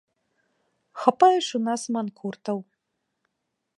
Хапае 1.01 1.37
ж 1.49 1.53
у 1.59 1.61
нас 1.67 1.81
манкуртаў. 1.97 2.57